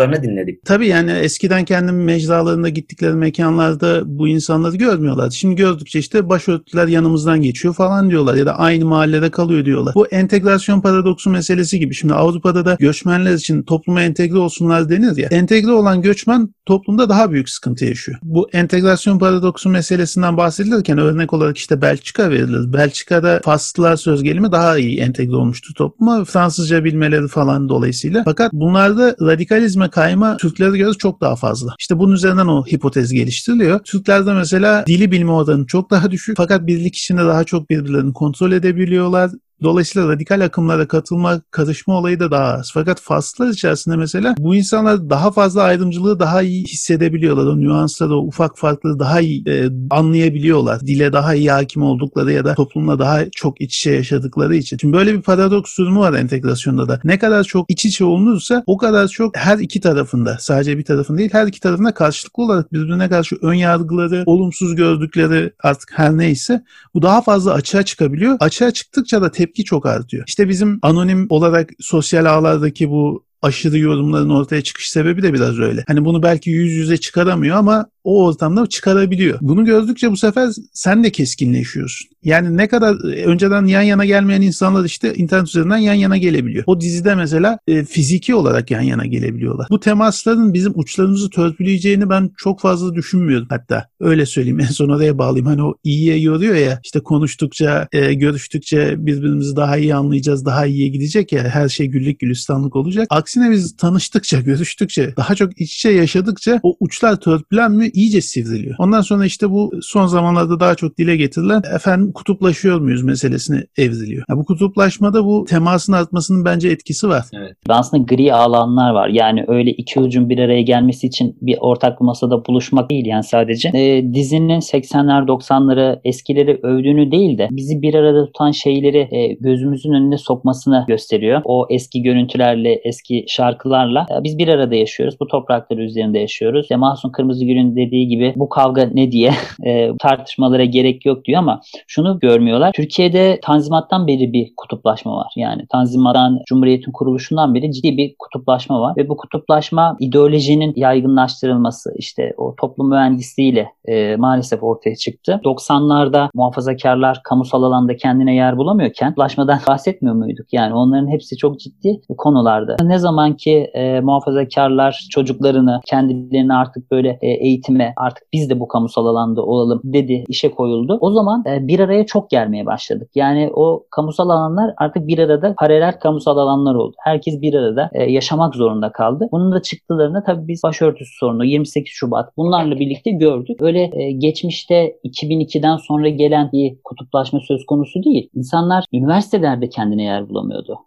[0.04, 0.66] ağlaklıklarını dinledik.
[0.66, 5.36] Tabii yani eskiden kendim mecralarında gittikleri mekanlarda bu insanları görmüyorlardı.
[5.36, 9.96] Şimdi gördükçe işte başörtüler yanımızdan geçiyor falan diyorlar ya da aynı mahallede kalıyor diyorlar.
[9.96, 11.94] Bu entegrasyon paradoksu meselesi gibi.
[11.94, 15.28] Şimdi Avrupa'da da göçmenler için topluma entegre olsunlar denir ya.
[15.32, 18.18] Entegre olan göçmen toplumda daha büyük sıkıntı yaşıyor.
[18.24, 22.74] Bu entegrasyon paradoksu meselesinden bahsedilirken örnek olarak işte Belçika verilir.
[22.74, 26.26] Belçika'da Faslılar söz gelimi daha iyi entegre olmuştu topluma.
[26.26, 28.22] Fransızca bilmeleri falan dolayısıyla.
[28.26, 31.76] Fakat bunlarda radikalizme kayma Türklere göre çok daha fazla.
[31.80, 33.80] İşte bunun üzerinden o hipotez geliştiriliyor.
[33.80, 36.38] Türklerde mesela dili bilme oranı çok daha düşük.
[36.38, 39.32] Fakat birlik içinde daha çok birbirlerini kontrol edebiliyorlar.
[39.64, 42.72] Dolayısıyla radikal akımlara katılma, karışma olayı da daha az.
[42.74, 47.46] Fakat Faslılar içerisinde mesela bu insanlar daha fazla ayrımcılığı daha iyi hissedebiliyorlar.
[47.46, 50.82] O nüansları, o ufak farkları daha iyi e, anlayabiliyorlar.
[50.82, 54.78] Dile daha iyi hakim oldukları ya da toplumla daha çok iç içe yaşadıkları için.
[54.78, 57.00] Şimdi böyle bir paradoks durumu var entegrasyonda da.
[57.04, 61.18] Ne kadar çok iç içe olunursa o kadar çok her iki tarafında, sadece bir tarafın
[61.18, 66.64] değil her iki tarafında karşılıklı olarak birbirine karşı ön yargıları, olumsuz gördükleri artık her neyse
[66.94, 68.38] bu daha fazla açığa çıkabiliyor.
[68.40, 70.24] Açığa çıktıkça da tepki çok artıyor.
[70.28, 75.84] İşte bizim anonim olarak sosyal ağlardaki bu aşırı yorumların ortaya çıkış sebebi de biraz öyle.
[75.88, 79.38] Hani bunu belki yüz yüze çıkaramıyor ama o ortamda çıkarabiliyor.
[79.42, 82.08] Bunu gördükçe bu sefer sen de keskinleşiyorsun.
[82.24, 86.64] Yani ne kadar e, önceden yan yana gelmeyen insanlar işte internet üzerinden yan yana gelebiliyor.
[86.68, 89.68] O dizide mesela e, fiziki olarak yan yana gelebiliyorlar.
[89.70, 93.88] Bu temasların bizim uçlarımızı törpüleyeceğini ben çok fazla düşünmüyordum hatta.
[94.00, 95.46] Öyle söyleyeyim en son oraya bağlayayım.
[95.46, 100.88] Hani o iyiye yoruyor ya işte konuştukça, e, görüştükçe birbirimizi daha iyi anlayacağız, daha iyiye
[100.88, 103.08] gidecek ya her şey güllük gülistanlık olacak.
[103.10, 108.76] Aksine biz tanıştıkça, görüştükçe, daha çok iç içe yaşadıkça o uçlar törpülenmiyor iyice sivriliyor.
[108.80, 114.24] Ondan sonra işte bu son zamanlarda daha çok dile getirilen efendim kutuplaşıyor muyuz meselesini evriliyor.
[114.30, 117.26] Yani bu kutuplaşmada bu temasın artmasının bence etkisi var.
[117.34, 117.58] Evet.
[117.70, 119.08] Aslında gri alanlar var.
[119.08, 123.70] Yani öyle iki ucun bir araya gelmesi için bir ortak masada buluşmak değil yani sadece.
[123.74, 129.94] E, dizinin 80'ler 90'ları eskileri övdüğünü değil de bizi bir arada tutan şeyleri e, gözümüzün
[129.94, 131.42] önüne sokmasını gösteriyor.
[131.46, 135.20] O eski görüntülerle, eski şarkılarla e, biz bir arada yaşıyoruz.
[135.20, 136.62] Bu topraklar üzerinde yaşıyoruz.
[136.66, 139.32] İşte Mahsun Kırmızıgül'ün dediği gibi bu kavga ne diye
[139.66, 142.72] e, tartışmalara gerek yok diyor ama şunu görmüyorlar.
[142.76, 145.32] Türkiye'de Tanzimat'tan beri bir kutuplaşma var.
[145.36, 152.34] Yani Tanzimat'tan Cumhuriyet'in kuruluşundan beri ciddi bir kutuplaşma var ve bu kutuplaşma ideolojinin yaygınlaştırılması işte
[152.38, 155.42] o toplum mühendisliğiyle e, maalesef ortaya çıktı.
[155.44, 160.48] 90'larda muhafazakarlar kamusal alanda kendine yer bulamıyorken kutuplaşmadan bahsetmiyor muyduk?
[160.52, 162.76] Yani onların hepsi çok ciddi konularda.
[162.84, 167.28] Ne zaman ki e, muhafazakarlar çocuklarını kendilerini artık böyle e,
[167.74, 170.98] eğitime artık biz de bu kamusal alanda olalım dedi işe koyuldu.
[171.02, 173.10] O zaman e, bir araya çok gelmeye başladık.
[173.16, 176.96] Yani o kamusal alanlar artık bir arada paralel kamusal alanlar oldu.
[177.04, 179.28] Herkes bir arada e, yaşamak zorunda kaldı.
[179.32, 183.62] Bunun da çıktılarını tabii biz başörtüsü sorunu 28 Şubat bunlarla birlikte gördük.
[183.62, 188.30] Öyle e, geçmişte 2002'den sonra gelen bir kutuplaşma söz konusu değil.
[188.36, 190.78] İnsanlar üniversitelerde kendine yer bulamıyordu.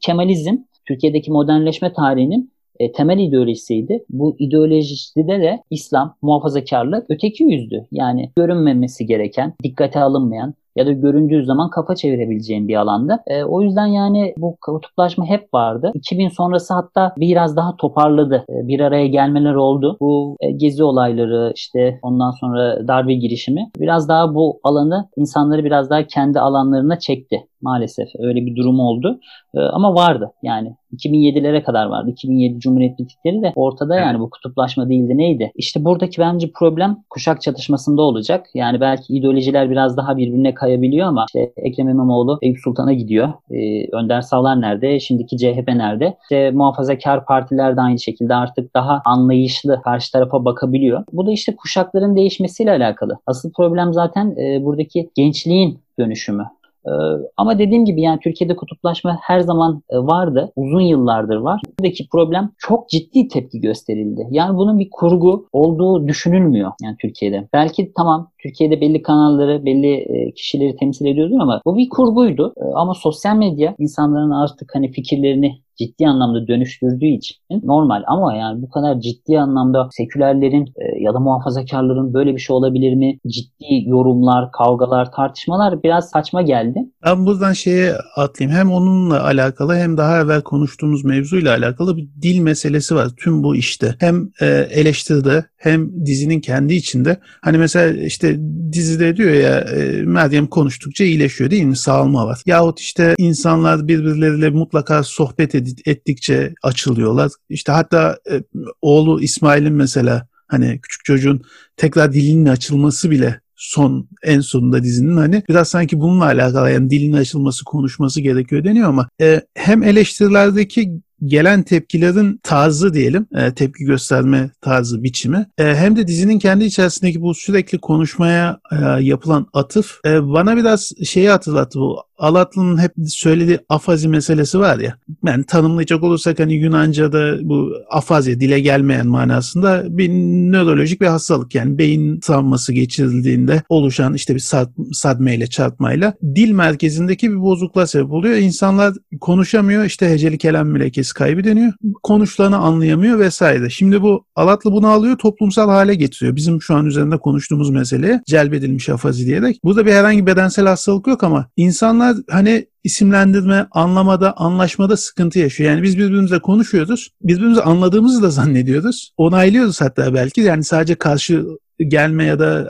[0.00, 0.56] Kemalizm
[0.88, 4.04] Türkiye'deki modernleşme tarihinin e, temel ideolojisiydi.
[4.10, 7.86] Bu ideolojide de İslam, muhafazakarlık öteki yüzdü.
[7.92, 13.22] Yani görünmemesi gereken, dikkate alınmayan, ya da göründüğü zaman kafa çevirebileceğin bir alanda.
[13.26, 15.92] E, o yüzden yani bu kutuplaşma hep vardı.
[15.94, 18.44] 2000 sonrası hatta biraz daha toparladı.
[18.48, 19.96] E, bir araya gelmeler oldu.
[20.00, 25.90] Bu e, gezi olayları işte ondan sonra darbe girişimi biraz daha bu alanı insanları biraz
[25.90, 27.46] daha kendi alanlarına çekti.
[27.62, 29.20] Maalesef öyle bir durum oldu.
[29.54, 32.10] Ee, ama vardı yani 2007'lere kadar vardı.
[32.10, 35.52] 2007 Cumhuriyet bittikleri de ortada yani bu kutuplaşma değildi neydi?
[35.54, 38.46] İşte buradaki bence problem kuşak çatışmasında olacak.
[38.54, 43.32] Yani belki ideolojiler biraz daha birbirine kayabiliyor ama işte Ekrem İmamoğlu Eyüp Sultan'a gidiyor.
[43.50, 45.00] Ee, Önder Sağlar nerede?
[45.00, 46.16] Şimdiki CHP nerede?
[46.22, 51.04] İşte muhafazakar partiler de aynı şekilde artık daha anlayışlı karşı tarafa bakabiliyor.
[51.12, 53.18] Bu da işte kuşakların değişmesiyle alakalı.
[53.26, 56.44] Asıl problem zaten e, buradaki gençliğin dönüşümü.
[56.86, 56.90] Ee,
[57.36, 60.52] ama dediğim gibi yani Türkiye'de kutuplaşma her zaman e, vardı.
[60.56, 61.60] Uzun yıllardır var.
[61.78, 64.26] Buradaki problem çok ciddi tepki gösterildi.
[64.30, 67.48] Yani bunun bir kurgu olduğu düşünülmüyor yani Türkiye'de.
[67.52, 72.54] Belki tamam Türkiye'de belli kanalları, belli e, kişileri temsil ediyordu ama bu bir kurguydu.
[72.56, 78.62] E, ama sosyal medya insanların artık hani fikirlerini ciddi anlamda dönüştürdüğü için normal ama yani
[78.62, 83.18] bu kadar ciddi anlamda sekülerlerin e, ya da muhafazakarların böyle bir şey olabilir mi?
[83.26, 86.78] Ciddi yorumlar, kavgalar, tartışmalar biraz saçma geldi.
[87.04, 88.58] Ben buradan şeye atlayayım.
[88.58, 93.56] Hem onunla alakalı hem daha evvel konuştuğumuz mevzuyla alakalı bir dil meselesi var tüm bu
[93.56, 93.94] işte.
[93.98, 97.16] Hem e, eleştiride hem dizinin kendi içinde.
[97.40, 98.38] Hani mesela işte
[98.72, 101.76] dizide diyor ya e, Meryem konuştukça iyileşiyor değil mi?
[101.76, 102.42] Sağalma var.
[102.46, 105.54] Yahut işte insanlar birbirleriyle mutlaka sohbet
[105.86, 107.32] ettikçe açılıyorlar.
[107.48, 108.42] İşte hatta e,
[108.82, 111.42] oğlu İsmail'in mesela hani küçük çocuğun
[111.76, 117.16] tekrar dilinin açılması bile son en sonunda dizinin hani biraz sanki bununla alakalı yani dilinin
[117.16, 124.50] açılması konuşması gerekiyor deniyor ama e, hem eleştirilerdeki gelen tepkilerin tarzı diyelim, e, tepki gösterme
[124.60, 130.22] tarzı, biçimi e, hem de dizinin kendi içerisindeki bu sürekli konuşmaya e, yapılan atıf e,
[130.22, 134.96] bana biraz şeyi hatırlattı bu Alatlı'nın hep söylediği afazi meselesi var ya.
[135.26, 140.08] Yani tanımlayacak olursak hani Yunanca'da bu afazi dile gelmeyen manasında bir
[140.52, 141.54] nörolojik bir hastalık.
[141.54, 148.12] Yani beyin travması geçirildiğinde oluşan işte bir sad, sadmeyle çarpmayla dil merkezindeki bir bozukluğa sebep
[148.12, 148.36] oluyor.
[148.36, 151.72] İnsanlar konuşamıyor işte heceli kelam mülekesi kaybı deniyor.
[152.02, 153.70] Konuşulanı anlayamıyor vesaire.
[153.70, 156.36] Şimdi bu Alatlı bunu alıyor toplumsal hale getiriyor.
[156.36, 159.60] Bizim şu an üzerinde konuştuğumuz meseleye celbedilmiş afazi diyerek.
[159.64, 165.70] Burada bir herhangi bedensel hastalık yok ama insanlar hani isimlendirme, anlamada, anlaşmada sıkıntı yaşıyor.
[165.70, 167.10] Yani biz birbirimizle konuşuyoruz.
[167.22, 169.12] Birbirimizi anladığımızı da zannediyoruz.
[169.16, 170.40] Onaylıyoruz hatta belki.
[170.40, 171.44] Yani sadece karşı
[171.88, 172.68] gelme ya da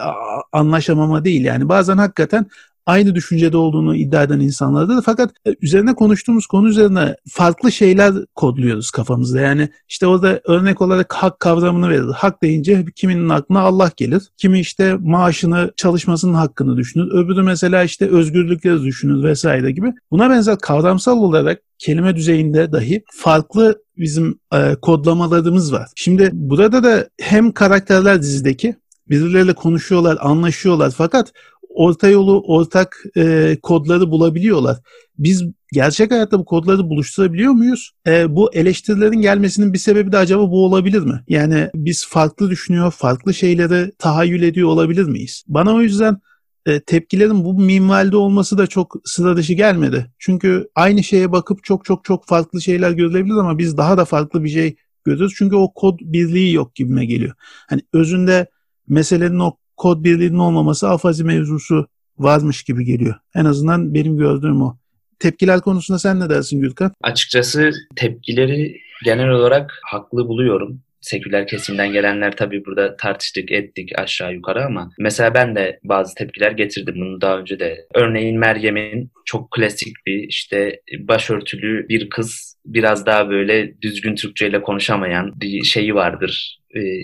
[0.53, 1.45] anlaşamama değil.
[1.45, 2.47] Yani bazen hakikaten
[2.87, 8.15] aynı düşüncede olduğunu iddia eden insanlarda da fakat e, üzerine konuştuğumuz konu üzerine farklı şeyler
[8.35, 9.41] kodluyoruz kafamızda.
[9.41, 12.11] Yani işte orada örnek olarak hak kavramını verir.
[12.15, 14.23] Hak deyince kiminin aklına Allah gelir.
[14.37, 17.13] Kimi işte maaşını, çalışmasının hakkını düşünür.
[17.13, 19.93] Öbürü mesela işte özgürlükleri düşünür vesaire gibi.
[20.11, 25.89] Buna benzer kavramsal olarak kelime düzeyinde dahi farklı bizim e, kodlamalarımız var.
[25.97, 28.77] Şimdi burada da hem karakterler dizideki
[29.11, 31.33] birbirleriyle konuşuyorlar, anlaşıyorlar fakat
[31.75, 34.79] orta yolu, ortak e, kodları bulabiliyorlar.
[35.19, 37.91] Biz gerçek hayatta bu kodları buluşturabiliyor muyuz?
[38.07, 41.21] E, bu eleştirilerin gelmesinin bir sebebi de acaba bu olabilir mi?
[41.29, 45.45] Yani biz farklı düşünüyor, farklı şeyleri tahayyül ediyor olabilir miyiz?
[45.49, 46.21] Bana o yüzden
[46.67, 50.11] e, tepkilerin bu minvalde olması da çok sıra dışı gelmedi.
[50.19, 54.45] Çünkü aynı şeye bakıp çok çok çok farklı şeyler görülebilir ama biz daha da farklı
[54.45, 55.35] bir şey görüyoruz.
[55.37, 57.35] Çünkü o kod birliği yok gibime geliyor.
[57.69, 58.47] Hani özünde
[58.89, 61.87] meselenin o kod birliğinin olmaması afazi mevzusu
[62.19, 63.15] varmış gibi geliyor.
[63.35, 64.77] En azından benim gördüğüm o.
[65.19, 66.93] Tepkiler konusunda sen ne dersin Gülkan?
[67.03, 74.65] Açıkçası tepkileri genel olarak haklı buluyorum seküler kesimden gelenler tabii burada tartıştık ettik aşağı yukarı
[74.65, 77.87] ama mesela ben de bazı tepkiler getirdim bunu daha önce de.
[77.95, 84.63] Örneğin Meryem'in çok klasik bir işte başörtülü bir kız biraz daha böyle düzgün Türkçe ile
[84.63, 86.59] konuşamayan bir şeyi vardır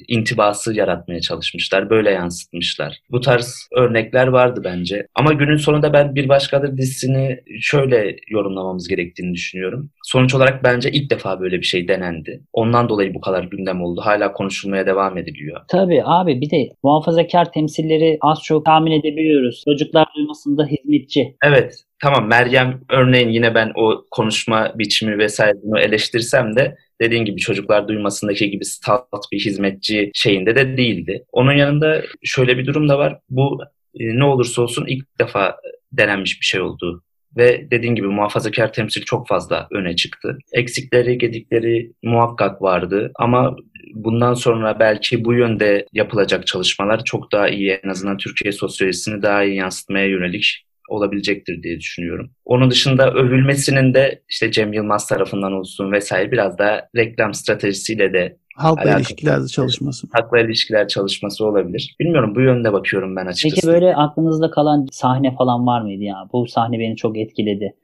[0.08, 1.90] intibası yaratmaya çalışmışlar.
[1.90, 2.96] Böyle yansıtmışlar.
[3.10, 5.06] Bu tarz örnekler vardı bence.
[5.14, 9.90] Ama günün sonunda ben Bir Başkadır dizisini şöyle yorumlamamız gerektiğini düşünüyorum.
[10.02, 12.42] Sonuç olarak bence ilk defa böyle bir şey denendi.
[12.52, 14.00] Ondan dolayı bu kadar gündem oldu.
[14.04, 15.60] Hala konuşulmaya devam ediliyor.
[15.68, 19.62] Tabii abi bir de muhafazakar temsilleri az çok tahmin edebiliyoruz.
[19.64, 21.36] Çocuklar duymasında hizmetçi.
[21.42, 27.40] Evet tamam Meryem örneğin yine ben o konuşma biçimi vesaire bunu eleştirsem de dediğin gibi
[27.40, 31.24] çocuklar duymasındaki gibi stat bir hizmetçi şeyinde de değildi.
[31.32, 33.18] Onun yanında şöyle bir durum da var.
[33.30, 33.58] Bu
[33.94, 35.56] e, ne olursa olsun ilk defa
[35.92, 37.02] denenmiş bir şey oldu.
[37.36, 40.38] Ve dediğin gibi muhafazakar temsil çok fazla öne çıktı.
[40.52, 43.56] Eksikleri, gedikleri muhakkak vardı ama
[43.94, 49.44] bundan sonra belki bu yönde yapılacak çalışmalar çok daha iyi en azından Türkiye sosyolojisini daha
[49.44, 52.30] iyi yansıtmaya yönelik olabilecektir diye düşünüyorum.
[52.44, 58.36] Onun dışında övülmesinin de işte Cem Yılmaz tarafından olsun vesaire biraz daha reklam stratejisiyle de
[58.56, 59.00] Halkla Alakalı.
[59.00, 60.06] ilişkilerde çalışması.
[60.12, 61.96] Halkla ilişkiler çalışması olabilir.
[62.00, 63.54] Bilmiyorum bu yönde bakıyorum ben açıkçası.
[63.54, 66.16] Peki böyle aklınızda kalan sahne falan var mıydı ya?
[66.32, 67.74] Bu sahne beni çok etkiledi.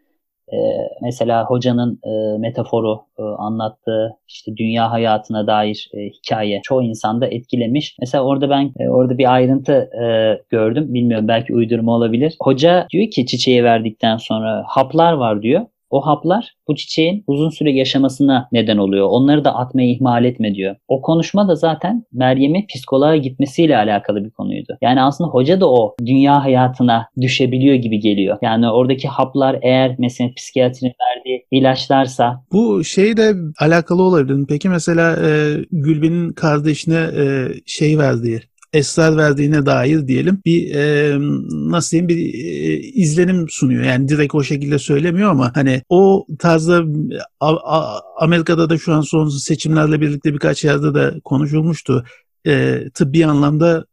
[0.55, 7.27] Ee, mesela hocanın e, metaforu e, anlattığı işte dünya hayatına dair e, hikaye çoğu insanda
[7.27, 7.97] etkilemiş.
[8.01, 10.95] Mesela orada ben e, orada bir ayrıntı e, gördüm.
[10.95, 12.37] Bilmiyorum belki uydurma olabilir.
[12.41, 15.67] Hoca diyor ki çiçeği verdikten sonra haplar var diyor.
[15.91, 19.07] O haplar bu çiçeğin uzun süre yaşamasına neden oluyor.
[19.11, 20.77] Onları da atmayı ihmal etme diyor.
[20.89, 24.79] O konuşma da zaten Meryem'in psikoloğa gitmesiyle alakalı bir konuydu.
[24.83, 28.39] Yani aslında hoca da o dünya hayatına düşebiliyor gibi geliyor.
[28.43, 34.45] Yani oradaki haplar eğer mesela psikiyatrinin verdiği ilaçlarsa Bu şeyle alakalı olabilir.
[34.49, 38.41] Peki mesela e, Gülben'in kardeşine e, şey verdiği,
[38.75, 41.17] esrar verdiğine dair diyelim bir e,
[41.51, 43.85] nasıl diyeyim bir e, izlenim sunuyor.
[43.85, 46.85] Yani direkt o şekilde söylemiyor ama hani o tarzda
[47.41, 52.05] A- A- Amerika'da da şu an son seçimlerle birlikte birkaç yerde de konuşulmuştu.
[52.47, 53.87] E, tıbbi anlamda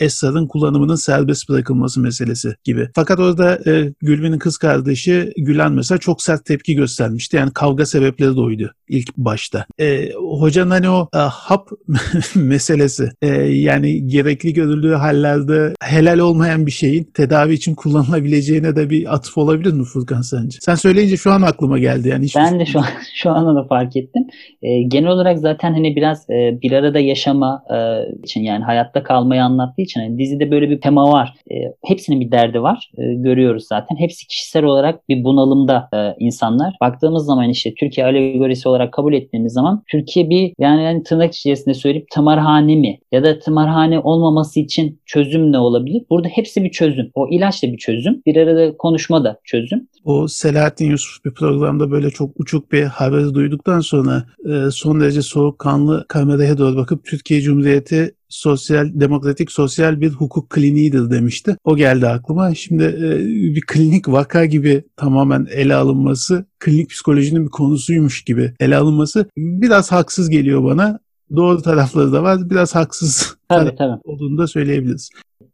[0.00, 2.88] esrarın kullanımının serbest bırakılması meselesi gibi.
[2.94, 7.36] Fakat orada e, Gülben'in kız kardeşi Gülen mesela çok sert tepki göstermişti.
[7.36, 9.66] Yani kavga sebepleri de oydu ilk başta.
[9.80, 11.68] E, hocanın hani o e, hap
[12.34, 19.14] meselesi e, yani gerekli görüldüğü hallerde helal olmayan bir şeyin tedavi için kullanılabileceğine de bir
[19.14, 20.58] atıf olabilir mi Furkan sence?
[20.60, 22.26] Sen söyleyince şu an aklıma geldi yani.
[22.36, 22.84] Ben de şu an
[23.14, 24.26] şu anda da fark ettim.
[24.62, 27.78] Ee, genel olarak zaten hani biraz e, bir arada yaşama e,
[28.22, 31.34] için yani hayatta kalmayı anlattığı için hani dizide böyle bir tema var.
[31.50, 32.90] E, hepsinin bir derdi var.
[32.98, 33.96] E, görüyoruz zaten.
[33.96, 36.74] Hepsi kişisel olarak bir bunalımda e, insanlar.
[36.80, 41.74] Baktığımız zaman işte Türkiye alegorisi olarak kabul ettiğimiz zaman Türkiye bir yani, yani tırnak içerisinde
[41.74, 42.98] söyleyip tımarhane mi?
[43.12, 46.02] Ya da tımarhane olmaması için çözüm ne olabilir?
[46.10, 47.10] Burada hepsi bir çözüm.
[47.14, 48.22] O ilaç da bir çözüm.
[48.26, 49.88] Bir arada konuşma da çözüm.
[50.04, 55.22] O Selahattin Yusuf bir programda böyle çok uçuk bir haber duyduktan sonra e, son derece
[55.22, 61.56] soğukkanlı kameraya doğru bakıp Türkiye Cumhuriyeti sosyal demokratik sosyal bir hukuk kliniğidir demişti.
[61.64, 62.54] O geldi aklıma.
[62.54, 63.18] Şimdi e,
[63.54, 69.92] bir klinik vaka gibi tamamen ele alınması, klinik psikolojinin bir konusuymuş gibi ele alınması biraz
[69.92, 70.98] haksız geliyor bana.
[71.36, 74.00] Doğru tarafları da var, biraz haksız Tabii tabii.
[74.04, 75.10] olduğunu da söyleyebiliriz.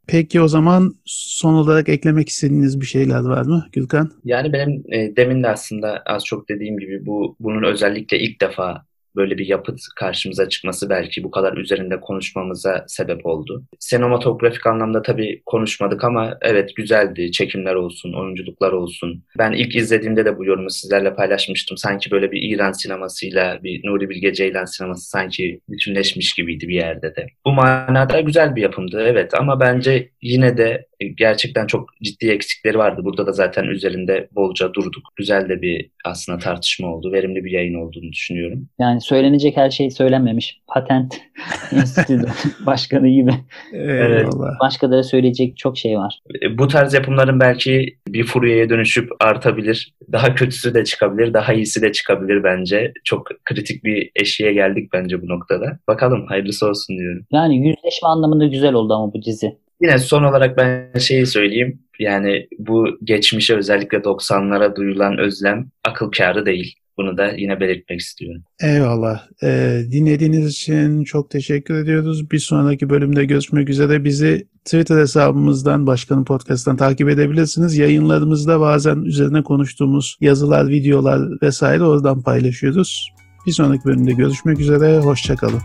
[0.07, 4.11] Peki o zaman son olarak eklemek istediğiniz bir şeyler var mı Gürkan?
[4.25, 8.85] Yani benim e, demin de aslında az çok dediğim gibi bu bunun özellikle ilk defa
[9.17, 13.65] böyle bir yapıt karşımıza çıkması belki bu kadar üzerinde konuşmamıza sebep oldu.
[13.79, 17.33] Sinematografik anlamda tabii konuşmadık ama evet güzeldi.
[17.33, 19.25] Çekimler olsun, oyunculuklar olsun.
[19.39, 21.77] Ben ilk izlediğimde de bu yorumu sizlerle paylaşmıştım.
[21.77, 27.17] Sanki böyle bir İran sinemasıyla bir Nuri Bilge Ceylan sineması sanki bütünleşmiş gibiydi bir yerde
[27.17, 27.27] de.
[27.47, 33.01] Bu manada güzel bir yapımdı evet ama bence yine de gerçekten çok ciddi eksikleri vardı.
[33.05, 35.03] Burada da zaten üzerinde bolca durduk.
[35.17, 37.13] Güzel de bir aslında tartışma oldu.
[37.13, 38.69] Verimli bir yayın olduğunu düşünüyorum.
[38.79, 40.61] Yani söylenecek her şey söylenmemiş.
[40.69, 41.21] Patent
[41.73, 42.27] Enstitüsü
[42.67, 43.35] Başkanı gibi.
[43.73, 44.61] Eyvallah.
[44.61, 46.21] Başkaları söyleyecek çok şey var.
[46.43, 49.95] E, Bu tarz yapımların belki bir furyaya dönüşüp artabilir.
[50.13, 52.93] Daha kötüsü de çıkabilir, daha iyisi de çıkabilir bence.
[53.05, 55.79] Çok kritik bir eşiğe geldik bence bu noktada.
[55.89, 57.27] Bakalım hayırlısı olsun diyorum.
[57.33, 59.57] Yani yüzleşme anlamında güzel oldu ama bu dizi.
[59.81, 61.81] Yine son olarak ben şeyi söyleyeyim.
[61.99, 66.75] Yani bu geçmişe özellikle 90'lara duyulan özlem akıl kârı değil.
[66.97, 68.43] Bunu da yine belirtmek istiyorum.
[68.63, 69.23] Eyvallah.
[69.43, 72.31] Ee, dinlediğiniz için çok teşekkür ediyoruz.
[72.31, 74.05] Bir sonraki bölümde görüşmek üzere.
[74.05, 77.77] Bizi Twitter hesabımızdan, Başkanın Podcast'tan takip edebilirsiniz.
[77.77, 83.11] Yayınlarımızda bazen üzerine konuştuğumuz yazılar, videolar vesaire oradan paylaşıyoruz.
[83.47, 84.99] Bir sonraki bölümde görüşmek üzere.
[84.99, 85.61] Hoşçakalın.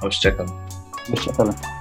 [0.00, 0.52] Hoşçakalın.
[1.10, 1.77] Hoşçakalın.